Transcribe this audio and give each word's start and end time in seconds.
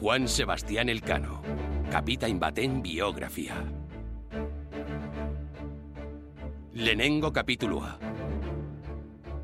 Juan 0.00 0.28
Sebastián 0.28 0.88
Elcano, 0.88 1.42
kapitain 1.90 2.40
baten 2.40 2.82
biografia. 2.82 3.54
Lehenengo 6.72 7.30
kapitulua. 7.34 7.98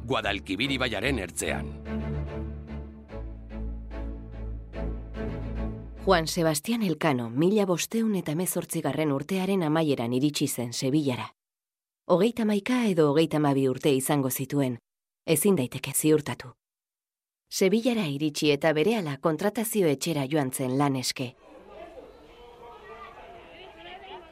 Guadalquivir 0.07 0.73
ibaiaren 0.73 1.19
ertzean. 1.19 1.83
Juan 6.07 6.27
Sebastián 6.27 6.83
Elcano 6.83 7.29
mila 7.29 7.66
bosteun 7.66 8.16
eta 8.16 8.34
mezortzigarren 8.34 9.12
urtearen 9.12 9.62
amaieran 9.62 10.15
iritsi 10.15 10.48
zen 10.48 10.73
Sevillara. 10.73 11.34
Hogeita 12.09 12.47
maika 12.47 12.87
edo 12.87 13.11
hogeita 13.11 13.38
mabi 13.38 13.69
urte 13.69 13.93
izango 13.93 14.30
zituen, 14.30 14.79
ezin 15.27 15.57
daiteke 15.57 15.93
ziurtatu. 15.93 16.55
Sevillara 17.50 18.06
iritsi 18.10 18.50
eta 18.52 18.73
berehala 18.77 19.16
kontratazio 19.23 19.88
etxera 19.88 20.27
joan 20.30 20.50
zen 20.52 20.77
lan 20.78 20.96
eske. 20.96 21.34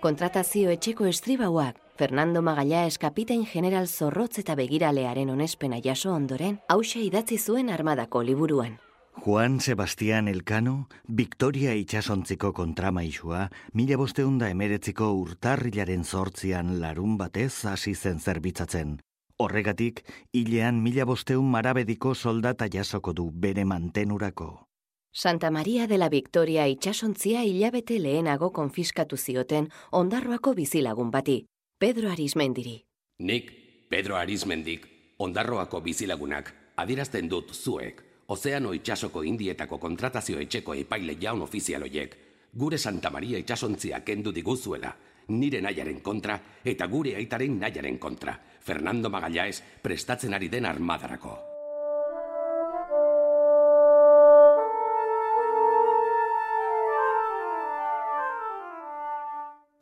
Kontratazio 0.04 0.70
etxeko 0.74 1.06
estribauak, 1.09 1.78
Fernando 1.96 2.42
Magallanes 2.42 2.98
kapitain 2.98 3.46
general 3.46 3.87
zorrotz 3.87 4.38
eta 4.42 4.56
begiralearen 4.59 5.30
onespena 5.30 5.78
jaso 5.80 6.12
ondoren, 6.12 6.59
hause 6.68 7.00
idatzi 7.00 7.38
zuen 7.38 7.70
armadako 7.70 8.23
liburuan. 8.23 8.77
Juan 9.24 9.60
Sebastián 9.60 10.28
Elcano, 10.28 10.88
Victoria 11.06 11.73
itxasontziko 11.78 12.52
kontramaisua, 12.52 13.48
mila 13.73 13.96
bosteunda 13.96 14.51
emeretziko 14.51 15.12
urtarrilaren 15.23 16.04
zortzian 16.04 16.80
larun 16.82 17.16
batez 17.16 17.65
hasi 17.65 17.95
zen 17.95 18.18
zerbitzatzen. 18.20 18.98
Horregatik, 19.37 20.05
hilean 20.33 20.77
mila 20.83 21.05
bosteun 21.05 21.49
marabediko 21.51 22.15
soldata 22.15 22.68
jasoko 22.71 23.13
du 23.13 23.30
bere 23.32 23.65
mantenurako. 23.65 24.68
Santa 25.13 25.51
Maria 25.51 25.88
de 25.88 25.99
la 25.99 26.09
Victoria 26.09 26.66
itxasontzia 26.68 27.43
hilabete 27.43 27.99
lehenago 27.99 28.52
konfiskatu 28.52 29.16
zioten 29.16 29.68
ondarroako 29.90 30.55
bizilagun 30.55 31.10
bati, 31.10 31.45
Pedro 31.79 32.10
Arismendiri. 32.10 32.77
Nik, 33.18 33.51
Pedro 33.90 34.16
Arismendik, 34.16 34.87
ondarroako 35.18 35.80
bizilagunak, 35.80 36.55
adirazten 36.77 37.29
dut 37.29 37.51
zuek, 37.55 38.02
Ozeano 38.27 38.73
itxasoko 38.73 39.21
indietako 39.23 39.77
kontratazio 39.79 40.38
etxeko 40.40 40.74
epaile 40.74 41.18
jaun 41.21 41.43
ofizialoiek, 41.43 42.15
gure 42.55 42.79
Santa 42.79 43.10
Maria 43.10 43.38
itxasontzia 43.38 44.01
kendu 44.01 44.32
diguzuela, 44.32 44.95
nire 45.29 45.60
nahiaren 45.60 46.01
kontra 46.01 46.38
eta 46.65 46.87
gure 46.87 47.15
aitaren 47.16 47.59
nahiaren 47.60 47.99
kontra, 47.99 48.38
Fernando 48.65 49.10
Magallanes 49.10 49.62
prestatzen 49.82 50.34
ari 50.34 50.48
den 50.48 50.65
armadarako. 50.65 51.34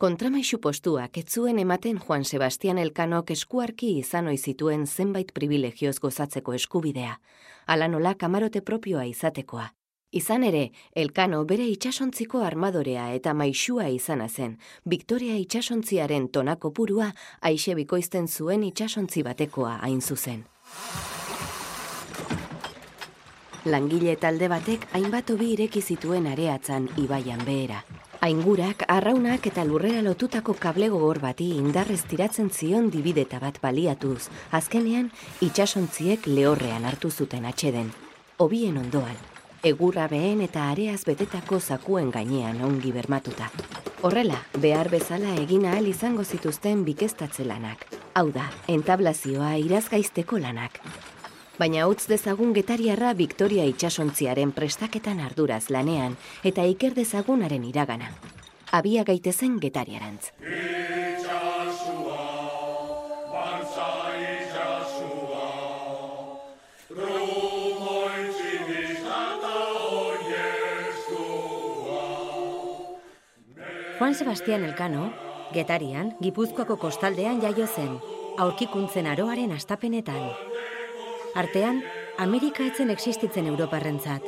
Kontramaixu 0.03 0.57
postuak 0.59 1.17
ez 1.21 1.29
zuen 1.31 1.61
ematen 1.63 1.99
Juan 2.05 2.25
Sebastián 2.27 2.81
Elkanok 2.81 3.31
eskuarki 3.31 3.93
izan 4.01 4.27
ohi 4.27 4.37
zituen 4.37 4.83
zenbait 4.85 5.31
privilegioz 5.31 5.95
gozatzeko 6.03 6.57
eskubidea, 6.57 7.13
ala 7.67 7.87
nola 7.87 8.11
kamarote 8.19 8.61
propioa 8.61 9.05
izatekoa. 9.07 9.69
Izan 10.13 10.43
ere, 10.45 10.67
Elkano 10.93 11.39
bere 11.49 11.65
itsasontziko 11.65 12.43
armadorea 12.45 13.07
eta 13.15 13.31
maixua 13.33 13.87
izana 13.89 14.27
zen, 14.29 14.59
Victoria 14.85 15.39
itsasontziaren 15.41 16.27
tonako 16.29 16.69
purua 16.69 17.07
aixe 17.41 17.73
bikoizten 17.79 18.27
zuen 18.27 18.61
itsasontzi 18.67 19.23
batekoa 19.25 19.79
hain 19.81 20.01
zuzen. 20.01 20.45
Langile 23.65 24.13
talde 24.21 24.51
batek 24.53 24.85
hainbat 24.93 25.33
hobi 25.33 25.49
ireki 25.55 25.81
zituen 25.81 26.29
areatzan 26.29 26.91
ibaian 27.01 27.41
behera. 27.49 27.81
Aingurak, 28.21 28.85
arraunak 28.87 29.49
eta 29.49 29.65
lurrera 29.65 30.05
lotutako 30.05 30.53
kable 30.53 30.93
gogor 30.93 31.23
bati 31.25 31.49
indarrez 31.57 32.03
tiratzen 32.05 32.53
zion 32.53 32.93
dibideta 32.93 33.41
bat 33.41 33.57
baliatuz, 33.65 34.29
azkenean 34.51 35.09
itsasontziek 35.41 36.29
lehorrean 36.29 36.85
hartu 36.85 37.09
zuten 37.09 37.49
atxeden. 37.49 37.89
Obien 38.37 38.77
ondoan, 38.77 39.17
egurra 39.63 40.09
behen 40.11 40.41
eta 40.43 40.67
areaz 40.71 41.03
betetako 41.07 41.59
zakuen 41.59 42.11
gainean 42.11 42.59
ongi 42.67 42.91
bermatuta. 42.91 43.47
Horrela, 44.03 44.41
behar 44.59 44.89
bezala 44.91 45.37
egin 45.39 45.65
ahal 45.65 45.87
izango 45.87 46.23
zituzten 46.23 46.83
bikestatze 46.83 47.45
lanak. 47.47 47.85
Hau 48.13 48.27
da, 48.35 48.49
entablazioa 48.67 49.55
irazgaizteko 49.63 50.41
lanak. 50.43 50.81
Baina 51.57 51.87
utz 51.87 52.07
dezagun 52.09 52.51
getariarra 52.53 53.13
Victoria 53.13 53.63
itxasontziaren 53.69 54.51
prestaketan 54.51 55.21
arduraz 55.23 55.69
lanean 55.69 56.17
eta 56.43 56.65
iker 56.67 56.97
dezagunaren 56.97 57.63
iragana. 57.63 58.11
Abia 58.73 59.05
gaitezen 59.07 59.59
getariarantz. 59.61 60.33
Juan 73.99 74.15
Sebastián 74.15 74.63
Elkano, 74.63 75.13
Getarian, 75.53 76.15
Gipuzkoako 76.19 76.77
kostaldean 76.81 77.41
jaio 77.41 77.67
zen, 77.67 77.99
aurkikuntzen 78.41 79.05
aroaren 79.05 79.51
astapenetan. 79.51 80.31
Artean, 81.35 81.83
Amerika 82.17 82.65
etzen 82.65 82.89
existitzen 82.89 83.45
Europarrentzat, 83.51 84.25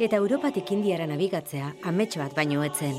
eta 0.00 0.20
Europatik 0.20 0.70
Indiara 0.76 1.06
nabigatzea 1.08 1.72
ametxo 1.88 2.20
bat 2.20 2.36
baino 2.36 2.64
etzen. 2.66 2.92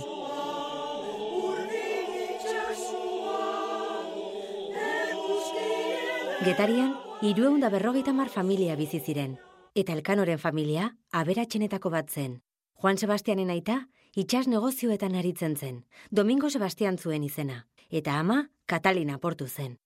Getarian, 6.48 6.96
irueunda 7.22 7.70
berrogeita 7.70 8.14
mar 8.14 8.30
familia 8.34 8.76
bizi 8.76 9.00
ziren, 9.00 9.38
eta 9.76 9.94
Elkanoren 9.94 10.42
familia 10.42 10.96
aberatxenetako 11.12 11.94
bat 11.94 12.10
zen. 12.10 12.42
Juan 12.82 12.98
Sebastianen 12.98 13.50
aita, 13.54 13.84
itxas 14.18 14.48
negozioetan 14.50 15.14
aritzen 15.16 15.56
zen, 15.56 15.84
Domingo 16.10 16.50
Sebastian 16.50 16.98
zuen 16.98 17.24
izena, 17.24 17.68
eta 17.90 18.16
ama, 18.18 18.48
Katalina 18.66 19.20
portu 19.22 19.46
zen. 19.48 19.78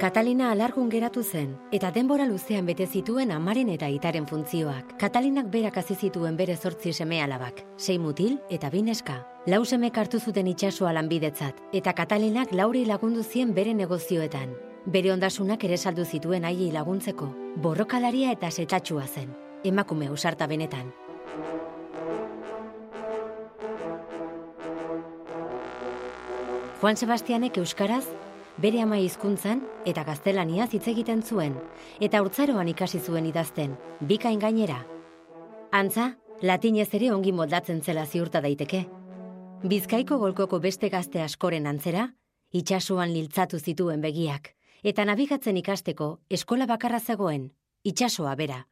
Katalina 0.00 0.50
alargun 0.50 0.90
geratu 0.90 1.22
zen, 1.22 1.52
eta 1.70 1.92
denbora 1.94 2.26
luzean 2.26 2.66
bete 2.66 2.88
zituen 2.90 3.30
amaren 3.30 3.70
eta 3.70 3.86
itaren 3.88 4.26
funtzioak. 4.26 4.96
Katalinak 4.98 5.46
berak 5.52 5.78
hasi 5.78 5.94
zituen 5.94 6.36
bere 6.36 6.56
zortzi 6.56 6.92
seme 6.92 7.22
alabak, 7.22 7.62
sei 7.78 7.98
mutil 7.98 8.40
eta 8.50 8.68
bineska. 8.68 9.20
Lau 9.46 9.62
semek 9.64 9.96
hartu 9.96 10.18
zuten 10.18 10.50
itxasua 10.50 10.92
lanbidetzat, 10.92 11.62
eta 11.72 11.94
Katalinak 11.94 12.52
lauri 12.52 12.84
lagundu 12.84 13.22
zien 13.22 13.54
bere 13.54 13.74
negozioetan. 13.74 14.58
Bere 14.86 15.14
ondasunak 15.14 15.62
ere 15.64 15.78
saldu 15.78 16.04
zituen 16.04 16.44
aiei 16.44 16.72
laguntzeko. 16.72 17.43
Borrokalaria 17.54 18.32
eta 18.34 18.48
setatxua 18.50 19.04
zen, 19.06 19.28
emakume 19.62 20.08
usarta 20.10 20.48
benetan. 20.50 20.88
Juan 26.80 26.98
Sebastianek 26.98 27.60
euskaraz 27.62 28.02
bere 28.58 28.80
ama 28.82 28.98
hizkuntzan 28.98 29.62
eta 29.86 30.02
gaztelaniaz 30.04 30.72
hitz 30.74 30.88
egiten 30.90 31.22
zuen 31.22 31.54
eta 32.00 32.24
urtzaroan 32.26 32.68
ikasi 32.74 32.98
zuen 32.98 33.30
idazten, 33.30 33.78
bikain 34.00 34.42
gainera. 34.42 34.80
Antza, 35.70 36.10
latinez 36.42 36.90
ere 36.98 37.12
ongi 37.14 37.32
moldatzen 37.32 37.80
zela 37.82 38.04
ziurta 38.04 38.42
daiteke. 38.42 38.84
Bizkaiko 39.62 40.18
golkoko 40.18 40.58
beste 40.58 40.90
gazte 40.90 41.22
askoren 41.22 41.70
antzera, 41.70 42.10
itxasuan 42.50 43.14
liltzatu 43.14 43.58
zituen 43.58 44.02
begiak, 44.02 44.53
eta 44.84 45.04
nabigatzen 45.08 45.56
ikasteko 45.56 46.08
eskola 46.28 46.66
bakarra 46.68 47.00
zegoen, 47.00 47.48
itxasoa 47.88 48.34
bera. 48.36 48.66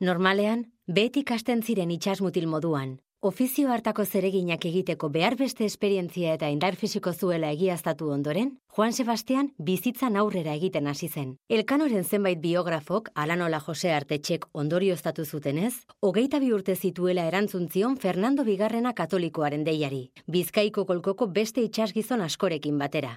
Normalean, 0.00 0.68
beti 0.86 1.24
ikasten 1.26 1.62
ziren 1.66 1.90
itxasmutil 1.90 2.46
moduan, 2.46 3.00
ofizio 3.20 3.72
hartako 3.74 4.04
zereginak 4.04 4.64
egiteko 4.68 5.08
behar 5.10 5.34
beste 5.40 5.64
esperientzia 5.66 6.34
eta 6.36 6.48
indar 6.52 6.76
fisiko 6.76 7.12
zuela 7.12 7.50
egiaztatu 7.50 8.10
ondoren, 8.14 8.52
Juan 8.76 8.92
Sebastian 8.92 9.48
bizitzan 9.58 10.16
aurrera 10.20 10.52
egiten 10.54 10.86
hasi 10.86 11.08
zen. 11.08 11.30
Elkanoren 11.48 12.04
zenbait 12.04 12.38
biografok, 12.38 13.08
alanola 13.14 13.58
Jose 13.58 13.90
Artetxek 13.92 14.46
ondorioztatu 14.52 15.24
zutenez, 15.24 15.72
hogeita 16.00 16.38
bi 16.38 16.52
urte 16.52 16.76
zituela 16.76 17.24
erantzuntzion 17.26 17.96
Fernando 17.96 18.44
Bigarrena 18.44 18.92
katolikoaren 18.92 19.64
deiari, 19.64 20.10
bizkaiko 20.28 20.84
kolkoko 20.84 21.26
beste 21.26 21.64
itxasgizon 21.64 22.20
askorekin 22.20 22.78
batera. 22.78 23.16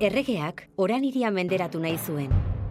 Erregeak 0.00 0.62
oran 0.80 1.02
iria 1.04 1.28
menderatu 1.28 1.76
nahi 1.76 1.98
zuen, 2.00 2.30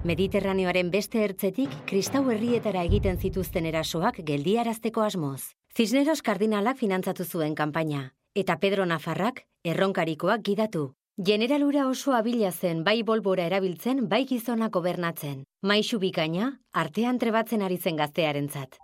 Mediterraneoaren 0.09 0.87
beste 0.89 1.19
ertzetik 1.21 1.75
kristau 1.85 2.23
herrietara 2.33 2.81
egiten 2.87 3.19
zituzten 3.21 3.67
erasoak 3.69 4.17
geldiarazteko 4.25 5.03
asmoz. 5.05 5.51
Cisneros 5.77 6.23
kardinalak 6.25 6.81
finantzatu 6.81 7.27
zuen 7.29 7.53
kanpaina, 7.53 8.15
eta 8.33 8.57
Pedro 8.57 8.89
Nafarrak 8.89 9.43
erronkarikoak 9.61 10.41
gidatu. 10.41 10.83
Generalura 11.21 11.85
oso 11.85 12.17
abila 12.17 12.49
zen 12.51 12.83
bai 12.83 13.03
bolbora 13.03 13.45
erabiltzen, 13.45 14.07
bai 14.09 14.25
gizona 14.25 14.73
gobernatzen. 14.73 15.43
Maixu 15.61 15.99
bikaina, 16.01 16.55
artean 16.73 17.21
trebatzen 17.21 17.61
ari 17.61 17.77
zen 17.77 18.01
gaztearentzat. 18.01 18.81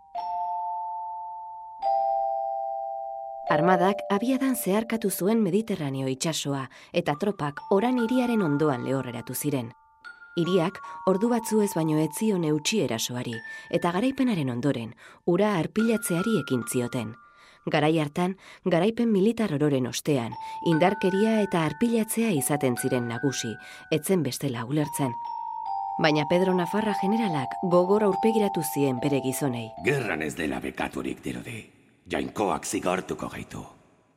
Armadak 3.45 3.99
abiadan 4.09 4.55
zeharkatu 4.57 5.11
zuen 5.11 5.41
Mediterraneo 5.45 6.07
itsasoa 6.09 6.63
eta 6.97 7.13
tropak 7.21 7.59
oran 7.69 7.99
hiriaren 8.01 8.41
ondoan 8.41 8.81
lehorreratu 8.87 9.35
ziren. 9.37 9.67
Hiriak 10.35 10.79
ordu 11.05 11.29
batzu 11.29 11.61
ez 11.61 11.69
baino 11.75 11.99
etzion 12.01 12.43
eutxi 12.43 12.79
erasoari 12.81 13.35
eta 13.69 13.91
garaipenaren 13.93 14.49
ondoren 14.49 14.95
ura 15.29 15.51
arpilatzeari 15.59 16.33
ekin 16.39 16.65
zioten. 16.71 17.13
Garai 17.69 17.99
hartan, 17.99 18.33
garaipen 18.65 19.13
militar 19.13 19.53
ororen 19.53 19.85
ostean, 19.93 20.33
indarkeria 20.65 21.37
eta 21.45 21.61
arpilatzea 21.69 22.33
izaten 22.33 22.77
ziren 22.81 23.07
nagusi, 23.13 23.53
etzen 23.91 24.25
bestela 24.25 24.65
ulertzen. 24.65 25.13
Baina 26.01 26.25
Pedro 26.29 26.57
Nafarra 26.57 26.97
generalak 27.01 27.55
gogor 27.69 28.09
aurpegiratu 28.09 28.65
zien 28.73 28.99
bere 29.05 29.21
gizonei. 29.21 29.69
Gerran 29.85 30.25
ez 30.25 30.33
dela 30.35 30.59
bekaturik 30.59 31.23
dirudi 31.23 31.74
jainkoak 32.11 32.65
zigartuko 32.65 33.29
gaitu. 33.29 33.65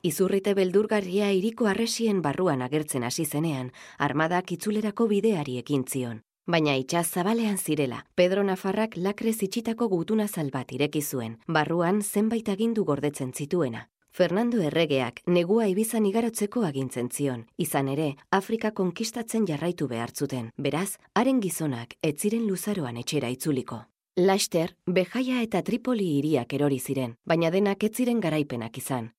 Izurrite 0.02 0.54
beldurgarria 0.54 1.32
iriko 1.34 1.66
arresien 1.66 2.22
barruan 2.22 2.62
agertzen 2.62 3.04
hasi 3.04 3.24
zenean, 3.26 3.72
armadak 3.98 4.52
itzulerako 4.52 5.08
bideari 5.10 5.58
ekin 5.58 5.84
zion. 5.88 6.22
Baina 6.46 6.76
itxaz 6.80 7.06
zabalean 7.10 7.58
zirela, 7.58 8.04
Pedro 8.14 8.42
Nafarrak 8.42 8.96
lakre 8.96 9.32
zitsitako 9.32 9.88
gutuna 9.88 10.28
zalbat 10.28 10.72
ireki 10.72 11.02
zuen, 11.02 11.36
barruan 11.46 12.00
zenbait 12.02 12.48
agindu 12.48 12.84
gordetzen 12.84 13.34
zituena. 13.34 13.88
Fernando 14.12 14.62
Erregeak 14.64 15.20
negua 15.26 15.66
ibizan 15.68 16.06
igarotzeko 16.06 16.64
agintzen 16.64 17.10
zion, 17.12 17.44
izan 17.58 17.88
ere, 17.88 18.14
Afrika 18.30 18.70
konkistatzen 18.70 19.44
jarraitu 19.46 19.88
behartzuten, 19.88 20.50
beraz, 20.56 20.96
haren 21.14 21.40
gizonak 21.44 21.94
etziren 22.02 22.48
luzaroan 22.48 22.96
etxera 22.96 23.28
itzuliko. 23.28 23.84
Laster, 24.18 24.72
Bejaia 24.84 25.44
eta 25.44 25.60
Tripoli 25.62 26.08
hiriak 26.16 26.50
erori 26.56 26.80
ziren, 26.82 27.12
baina 27.22 27.52
denak 27.54 27.84
ez 27.86 27.92
ziren 27.94 28.18
garaipenak 28.18 28.80
izan. 28.80 29.12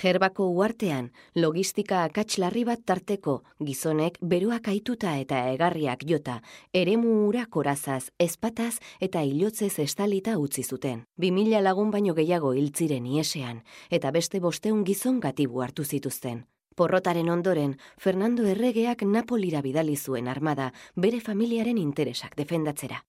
Gerbako 0.00 0.48
uartean, 0.56 1.12
logistika 1.36 2.00
akatslarri 2.08 2.64
bat 2.66 2.82
tarteko, 2.84 3.36
gizonek 3.62 4.18
beruak 4.18 4.66
aituta 4.72 5.12
eta 5.22 5.44
egarriak 5.52 6.02
jota, 6.10 6.40
eremu 6.74 7.14
ura 7.28 7.46
korazaz, 7.46 8.10
espataz 8.18 8.80
eta 8.98 9.22
hilotzez 9.22 9.78
estalita 9.86 10.34
utzi 10.42 10.64
zuten. 10.64 11.04
Bi 11.14 11.30
mila 11.30 11.62
lagun 11.62 11.94
baino 11.94 12.18
gehiago 12.18 12.50
hiltziren 12.58 13.06
iesean, 13.06 13.62
eta 13.90 14.10
beste 14.10 14.40
bosteun 14.40 14.82
gizon 14.82 15.20
gatibu 15.20 15.62
hartu 15.62 15.84
zituzten. 15.84 16.48
Porrotaren 16.74 17.30
ondoren, 17.30 17.78
Fernando 17.96 18.42
Erregeak 18.42 19.06
Napolira 19.06 19.62
bidali 19.62 19.94
zuen 19.94 20.26
armada 20.26 20.72
bere 20.96 21.20
familiaren 21.20 21.78
interesak 21.78 22.34
defendatzera. 22.34 23.04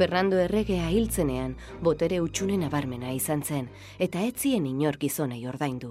Fernando 0.00 0.38
Erregea 0.40 0.86
hiltzenean 0.88 1.58
botere 1.84 2.22
utxune 2.24 2.54
nabarmena 2.56 3.10
izan 3.12 3.42
zen, 3.44 3.66
eta 4.06 4.22
etzien 4.24 4.64
inor 4.64 4.96
gizonei 5.02 5.42
ordaindu. 5.50 5.90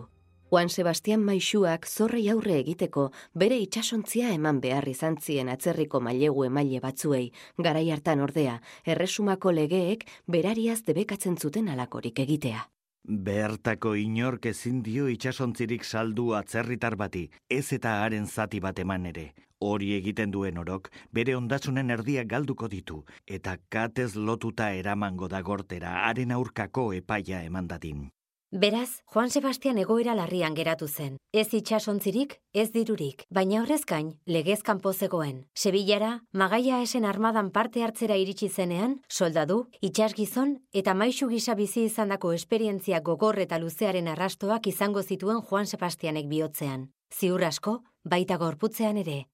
Juan 0.50 0.72
Sebastian 0.74 1.22
Maixuak 1.28 1.86
zorrei 1.86 2.24
aurre 2.34 2.56
egiteko 2.58 3.04
bere 3.44 3.60
itxasontzia 3.62 4.32
eman 4.34 4.64
behar 4.64 4.90
izan 4.90 5.20
zien 5.22 5.54
atzerriko 5.54 6.02
mailegu 6.02 6.48
emaile 6.48 6.82
batzuei, 6.88 7.28
garai 7.70 7.86
hartan 7.94 8.26
ordea, 8.26 8.58
erresumako 8.96 9.54
legeek 9.60 10.10
berariaz 10.26 10.80
debekatzen 10.90 11.38
zuten 11.38 11.70
alakorik 11.70 12.26
egitea. 12.26 12.66
Bertako 13.07 13.96
inork 13.96 14.46
ezin 14.46 14.81
dio 14.84 15.07
itxasontzirik 15.10 15.84
saldu 15.84 16.34
atzerritar 16.38 16.96
bati, 16.96 17.30
ez 17.50 17.74
eta 17.74 17.96
haren 18.04 18.28
zati 18.28 18.60
bat 18.60 18.80
eman 18.80 19.06
ere. 19.06 19.34
Hori 19.60 19.90
egiten 19.96 20.31
duen 20.31 20.57
orok, 20.57 20.92
bere 21.12 21.36
ondasunen 21.36 21.90
erdiak 21.90 22.28
galduko 22.28 22.68
ditu, 22.68 23.04
eta 23.25 23.57
katez 23.69 24.16
lotuta 24.16 24.72
eramango 24.74 25.28
da 25.28 25.42
gortera 25.42 25.98
haren 26.06 26.31
aurkako 26.31 26.94
epaia 26.94 27.42
emandadin. 27.44 28.07
Beraz, 28.51 29.04
Juan 29.06 29.30
Sebastian 29.30 29.78
egoera 29.78 30.16
larrian 30.18 30.56
geratu 30.57 30.88
zen. 30.88 31.19
Ez 31.31 31.54
itxasontzirik, 31.54 32.40
ez 32.51 32.72
dirurik, 32.74 33.28
baina 33.30 33.62
horrezkain, 33.62 34.16
legezkan 34.25 34.81
pozegoen. 34.81 35.44
Sebillara, 35.54 36.24
magaia 36.34 36.81
esen 36.81 37.06
armadan 37.06 37.51
parte 37.51 37.84
hartzera 37.86 38.18
iritsi 38.18 38.50
zenean, 38.50 38.98
soldadu, 39.07 39.68
itxasgizon 39.86 40.57
eta 40.74 40.96
maixu 40.98 41.30
gisa 41.30 41.54
bizi 41.54 41.86
izandako 41.86 42.34
esperientzia 42.34 43.01
gogor 43.01 43.38
eta 43.38 43.60
luzearen 43.62 44.07
arrastoak 44.07 44.66
izango 44.66 45.04
zituen 45.04 45.44
Juan 45.45 45.69
Sebastianek 45.69 46.25
bihotzean. 46.25 46.90
Ziur 47.13 47.44
asko, 47.45 47.84
baita 48.04 48.38
gorputzean 48.42 48.98
ere. 48.98 49.28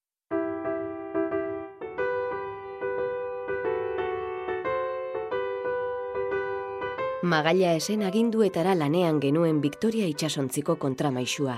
Magaila 7.25 7.71
esen 7.73 8.03
aginduetara 8.05 8.75
lanean 8.77 9.17
genuen 9.17 9.57
Victoria 9.61 10.05
itxasontziko 10.05 10.75
kontramaixua. 10.77 11.55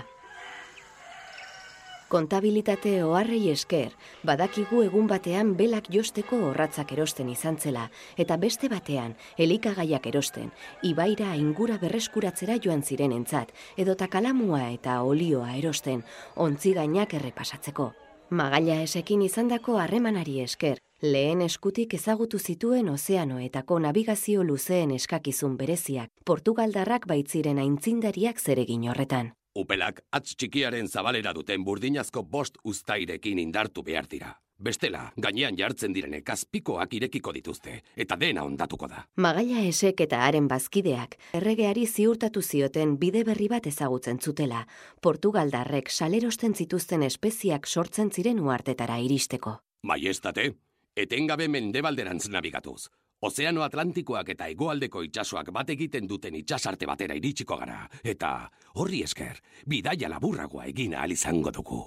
Kontabilitate 2.08 2.94
oharrei 3.04 3.50
esker, 3.52 3.90
badakigu 4.30 4.86
egun 4.86 5.10
batean 5.12 5.52
belak 5.60 5.90
josteko 5.92 6.40
horratzak 6.52 6.96
erosten 6.96 7.34
izan 7.36 7.60
zela, 7.60 7.90
eta 8.16 8.40
beste 8.40 8.72
batean, 8.72 9.18
elikagaiak 9.36 10.08
erosten, 10.14 10.54
ibaira 10.88 11.36
ingura 11.36 11.76
berreskuratzera 11.84 12.56
joan 12.64 12.88
ziren 12.88 13.12
entzat, 13.20 13.52
edota 13.76 14.08
kalamua 14.08 14.70
eta 14.72 15.02
olioa 15.04 15.52
erosten, 15.60 16.08
ontzi 16.48 16.78
gainak 16.80 17.20
errepasatzeko. 17.20 17.92
Magaila 18.30 18.80
esekin 18.88 19.28
izandako 19.28 19.82
harremanari 19.84 20.40
esker, 20.48 20.80
Lehen 21.02 21.44
eskutik 21.46 21.92
ezagutu 21.94 22.40
zituen 22.40 22.88
ozeanoetako 22.90 23.76
navigazio 23.80 24.44
luzeen 24.44 24.90
eskakizun 24.96 25.54
bereziak, 25.58 26.10
Portugaldarrak 26.26 27.06
baitziren 27.06 27.60
aintzindariak 27.62 28.40
zeregin 28.42 28.88
horretan. 28.90 29.30
Upelak 29.54 30.02
atz 30.12 30.34
txikiaren 30.34 30.90
zabalera 30.90 31.36
duten 31.38 31.64
burdinazko 31.64 32.24
bost 32.24 32.58
ustairekin 32.64 33.38
indartu 33.38 33.84
behar 33.84 34.10
dira. 34.10 34.34
Bestela, 34.58 35.12
gainean 35.22 35.54
jartzen 35.56 35.94
direnek 35.94 36.32
azpikoak 36.34 36.98
irekiko 36.98 37.32
dituzte, 37.32 37.84
eta 37.96 38.18
dena 38.18 38.42
ondatuko 38.44 38.88
da. 38.90 39.06
Magaia 39.22 39.62
esek 39.70 40.02
eta 40.02 40.26
haren 40.26 40.48
bazkideak, 40.50 41.14
erregeari 41.38 41.86
ziurtatu 41.86 42.42
zioten 42.42 42.98
bide 42.98 43.24
berri 43.24 43.54
bat 43.54 43.68
ezagutzen 43.68 44.18
zutela, 44.18 44.66
Portugaldarrek 45.00 45.92
salerosten 45.92 46.56
zituzten 46.56 47.04
espeziak 47.04 47.68
sortzen 47.68 48.10
ziren 48.10 48.40
uartetara 48.40 48.98
iristeko. 48.98 49.60
Maiestate, 49.86 50.56
etengabe 50.98 51.48
mendebalderantz 51.48 52.28
nabigatuz. 52.34 52.88
Ozeano 53.28 53.64
Atlantikoak 53.66 54.30
eta 54.34 54.48
hegoaldeko 54.50 55.02
itsasoak 55.06 55.52
bat 55.54 55.70
egiten 55.74 56.08
duten 56.10 56.36
itsasarte 56.38 56.86
batera 56.90 57.16
iritsiko 57.18 57.58
gara, 57.58 57.84
eta 58.04 58.32
horri 58.76 59.04
esker, 59.06 59.40
bidaia 59.66 60.10
laburragoa 60.10 60.66
egin 60.74 60.94
ahal 60.98 61.14
izango 61.16 61.54
dugu. 61.54 61.80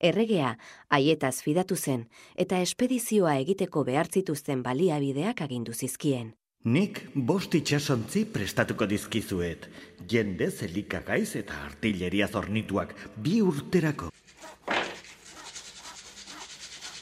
Erregea, 0.00 0.56
haietaz 0.92 1.38
fidatu 1.44 1.76
zen, 1.76 2.08
eta 2.36 2.60
espedizioa 2.60 3.38
egiteko 3.44 3.84
behartzituzten 3.88 4.64
baliabideak 4.64 5.40
agindu 5.46 5.72
zizkien. 5.72 6.34
Nik 6.66 6.98
bost 7.14 7.54
itxasontzi 7.54 8.24
prestatuko 8.34 8.88
dizkizuet, 8.90 9.68
jende 10.10 10.50
zelikagaiz 10.50 11.36
eta 11.38 11.60
artilleria 11.64 12.26
zornituak 12.28 12.96
bi 13.22 13.38
urterako. 13.40 14.10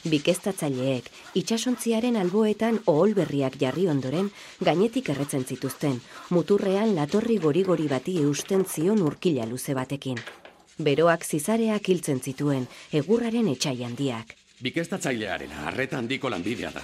Bikestatzaileek 0.05 1.07
itsasontziaren 1.39 2.17
alboetan 2.21 2.75
oholberriak 2.91 3.55
jarri 3.61 3.87
ondoren 3.89 4.27
gainetik 4.67 5.07
erretzen 5.09 5.45
zituzten, 5.49 5.95
muturrean 6.29 6.91
latorri 6.93 7.39
gori-gori 7.41 7.87
bati 7.89 8.19
eusten 8.21 8.65
zion 8.69 9.01
urkila 9.01 9.47
luze 9.49 9.73
batekin. 9.73 10.19
Beroak 10.77 11.25
zizareak 11.25 11.89
hiltzen 11.89 12.21
zituen, 12.21 12.67
egurraren 12.93 13.49
etxai 13.55 13.79
handiak. 13.87 14.35
Bikestatzailearen 14.61 15.55
arreta 15.71 15.97
handiko 15.97 16.29
lanbidea 16.29 16.69
da. 16.75 16.83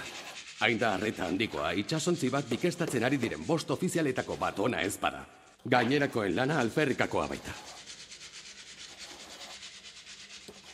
Hain 0.66 0.80
da 0.82 0.94
arreta 0.96 1.28
handikoa, 1.28 1.70
itsasontzi 1.78 2.30
bat 2.30 2.50
bikestatzen 2.50 3.06
ari 3.06 3.20
diren 3.22 3.46
bost 3.46 3.70
ofizialetako 3.70 4.36
bat 4.40 4.58
ona 4.58 4.82
ez 4.82 4.96
bada. 4.98 5.22
Gainerakoen 5.70 6.34
lana 6.34 6.58
alferrikakoa 6.58 7.28
baita. 7.30 7.54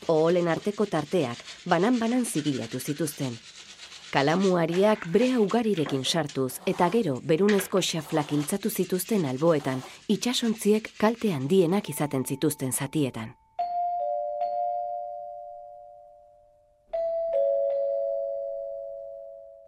Oholen 0.09 0.49
arteko 0.49 0.87
tarteak 0.87 1.41
banan-banan 1.69 2.25
zigilatu 2.25 2.81
zituzten. 2.81 3.35
Kalamuariak 4.09 5.05
brea 5.13 5.37
ugarirekin 5.43 6.05
sartuz 6.05 6.61
eta 6.73 6.89
gero 6.95 7.19
berunezko 7.33 7.83
xaflak 7.91 8.33
iltzatu 8.33 8.71
zituzten 8.71 9.29
alboetan 9.29 9.85
itsasontziek 10.09 10.89
kalte 10.97 11.35
handienak 11.37 11.93
izaten 11.93 12.25
zituzten 12.25 12.73
zatietan. 12.73 13.38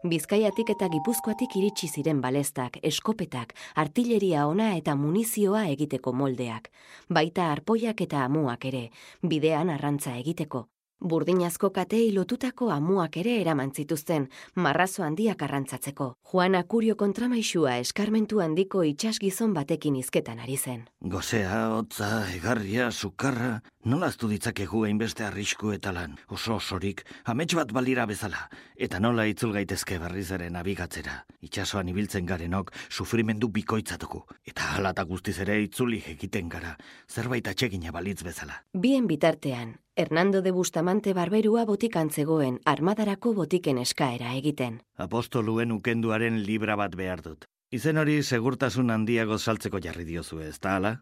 Bizkaiatik 0.00 0.70
eta 0.72 0.86
Gipuzkoatik 0.88 1.58
iritsi 1.60 1.84
ziren 1.92 2.22
balestak, 2.24 2.78
eskopetak, 2.88 3.52
artilleria 3.82 4.46
ona 4.48 4.70
eta 4.78 4.94
munizioa 4.96 5.66
egiteko 5.74 6.14
moldeak, 6.16 6.70
baita 7.12 7.50
arpoiak 7.52 8.00
eta 8.00 8.24
amuak 8.24 8.64
ere, 8.70 8.86
bidean 9.20 9.68
arrantza 9.68 10.14
egiteko. 10.16 10.62
Burdinazko 11.00 11.70
katei 11.72 12.10
lotutako 12.12 12.66
amuak 12.74 13.16
ere 13.16 13.38
eraman 13.40 13.70
zituzten, 13.72 14.26
marrazo 14.54 15.02
handiak 15.02 15.40
arrantzatzeko. 15.46 16.10
Juan 16.30 16.54
Akurio 16.58 16.96
kontramaixua 17.00 17.78
eskarmentu 17.80 18.42
handiko 18.44 18.82
itxas 18.84 19.16
gizon 19.22 19.54
batekin 19.56 19.96
izketan 19.96 20.44
ari 20.44 20.58
zen. 20.58 20.84
Gozea, 21.00 21.62
hotza, 21.72 22.10
egarria, 22.36 22.90
sukarra, 22.92 23.62
nola 23.84 24.12
aztu 24.12 24.28
ditzakegu 24.28 24.84
hainbeste 24.84 25.24
arrisku 25.24 25.72
eta 25.72 25.94
lan, 25.96 26.18
oso 26.28 26.58
osorik, 26.60 27.06
amets 27.24 27.54
bat 27.56 27.72
balira 27.72 28.04
bezala, 28.04 28.50
eta 28.76 29.00
nola 29.00 29.24
itzul 29.24 29.56
gaitezke 29.56 29.98
berrizaren 29.98 30.60
abigatzera. 30.60 31.22
Itxasoan 31.40 31.88
ibiltzen 31.88 32.28
garenok, 32.28 32.74
sufrimendu 32.90 33.48
bikoitzatuko, 33.48 34.26
eta 34.44 34.74
halata 34.76 35.08
guztiz 35.08 35.38
ere 35.40 35.62
itzuli 35.64 36.04
egiten 36.12 36.52
gara, 36.52 36.76
zerbait 37.08 37.48
atsegina 37.48 37.90
balitz 37.90 38.20
bezala. 38.22 38.60
Bien 38.76 39.08
bitartean, 39.08 39.78
Hernando 40.00 40.40
de 40.40 40.50
Bustamante 40.50 41.12
barberua 41.12 41.66
botikan 41.68 42.08
zegoen 42.10 42.54
armadarako 42.64 43.34
botiken 43.36 43.76
eskaera 43.82 44.30
egiten. 44.38 44.78
Apostoluen 44.96 45.74
ukenduaren 45.74 46.38
libra 46.46 46.76
bat 46.80 46.96
behar 46.96 47.20
dut. 47.20 47.44
Izen 47.70 48.00
hori 48.00 48.14
segurtasun 48.22 48.88
handiago 48.94 49.36
saltzeko 49.36 49.82
jarri 49.84 50.06
diozu 50.08 50.40
ez, 50.40 50.56
da 50.58 50.78
ala? 50.80 50.94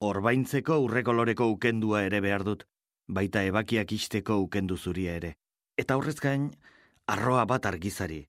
Orbaintzeko 0.00 0.78
urrekoloreko 0.86 1.50
ukendua 1.52 2.02
ere 2.08 2.22
behar 2.24 2.46
dut, 2.48 2.64
baita 3.06 3.44
ebakiak 3.44 3.92
isteko 3.92 4.38
ukendu 4.46 4.80
zuria 4.80 5.20
ere. 5.20 5.34
Eta 5.76 6.00
horrez 6.00 6.16
gain, 6.24 6.48
arroa 7.06 7.44
bat 7.44 7.68
argizari. 7.68 8.22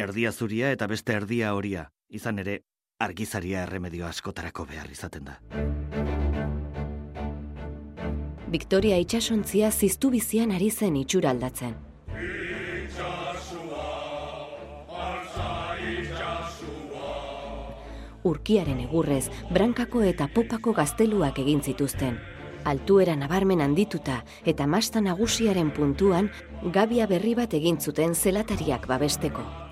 Erdia 0.00 0.32
zuria 0.32 0.72
eta 0.72 0.88
beste 0.88 1.12
erdia 1.12 1.52
horia, 1.54 1.90
izan 2.08 2.40
ere, 2.40 2.62
argizaria 3.04 3.68
erremedio 3.68 4.08
askotarako 4.08 4.64
behar 4.72 4.88
izaten 4.96 5.28
da. 5.28 5.40
Victoria 8.54 9.00
itxasontzia 9.02 9.66
ziztu 9.74 10.12
bizian 10.12 10.52
ari 10.54 10.68
zen 10.70 10.94
itxura 11.00 11.32
aldatzen. 11.34 11.72
Urkiaren 18.30 18.84
egurrez, 18.84 19.24
brankako 19.50 20.04
eta 20.12 20.30
popako 20.36 20.76
gazteluak 20.78 21.42
egin 21.42 21.64
zituzten. 21.66 22.20
Altuera 22.64 23.18
nabarmen 23.18 23.64
handituta 23.66 24.20
eta 24.46 24.70
masta 24.70 25.02
nagusiaren 25.02 25.74
puntuan, 25.74 26.30
gabia 26.78 27.10
berri 27.10 27.34
bat 27.34 27.58
egin 27.58 27.82
zuten 27.82 28.14
zelatariak 28.14 28.86
babesteko. 28.86 29.63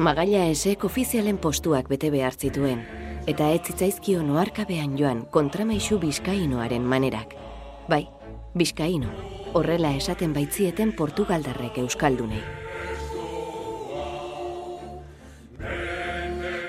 Magaila 0.00 0.46
esek 0.48 0.86
ofizialen 0.88 1.36
postuak 1.36 1.88
bete 1.92 2.08
behar 2.08 2.32
zituen, 2.32 2.78
eta 3.28 3.50
ez 3.52 3.60
zitzaizkio 3.68 4.22
noarkabean 4.24 4.94
joan 4.96 5.26
kontramaisu 5.34 5.98
bizkainoaren 6.00 6.86
manerak. 6.88 7.34
Bai, 7.84 8.06
bizkaino, 8.56 9.10
horrela 9.52 9.90
esaten 9.98 10.32
baitzieten 10.32 10.94
Portugaldarrek 10.96 11.76
euskaldunei. 11.82 12.40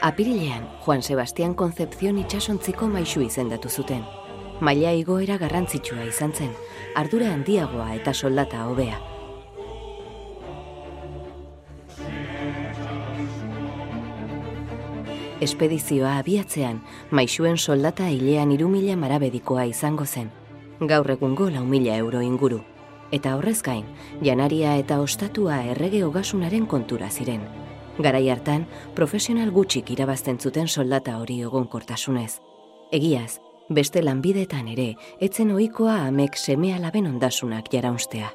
Apirilean, 0.02 0.68
Juan 0.84 1.02
Sebastián 1.02 1.54
Concepción 1.54 2.20
itxasontziko 2.20 2.92
maixu 2.92 3.24
izendatu 3.24 3.70
zuten. 3.70 4.04
Maila 4.60 4.92
igoera 4.92 5.40
garrantzitsua 5.40 6.04
izan 6.04 6.36
zen, 6.36 6.52
ardura 7.00 7.32
handiagoa 7.32 7.94
eta 7.96 8.14
soldata 8.14 8.68
hobea. 8.68 9.00
Espedizioa 15.42 16.20
abiatzean, 16.20 16.84
maixuen 17.10 17.56
soldata 17.58 18.06
hilean 18.14 18.52
irumila 18.54 18.94
marabedikoa 18.96 19.64
izango 19.66 20.06
zen. 20.06 20.28
Gaur 20.92 21.10
egungo 21.10 21.48
lau 21.50 21.64
mila 21.66 21.96
euro 21.98 22.22
inguru. 22.22 22.60
Eta 23.12 23.34
horrez 23.36 23.64
gain, 23.66 23.88
janaria 24.22 24.76
eta 24.78 25.00
ostatua 25.02 25.64
errege 25.74 26.04
hogasunaren 26.06 26.68
kontura 26.70 27.10
ziren. 27.10 27.42
Garai 27.98 28.30
hartan, 28.30 28.68
profesional 28.96 29.50
gutxik 29.52 29.90
irabazten 29.96 30.38
zuten 30.38 30.68
soldata 30.68 31.18
hori 31.18 31.40
egonkortasunez. 31.42 32.38
Egiaz, 32.92 33.40
beste 33.70 34.06
lanbidetan 34.06 34.70
ere, 34.70 34.92
etzen 35.20 35.56
ohikoa 35.58 35.98
amek 36.06 36.38
semea 36.38 36.78
laben 36.80 37.10
ondasunak 37.10 37.74
jaraunstea. 37.74 38.30